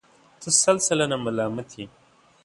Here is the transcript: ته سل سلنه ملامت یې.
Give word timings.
ته 0.41 0.49
سل 0.61 0.77
سلنه 0.87 1.17
ملامت 1.25 1.69
یې. 1.79 1.85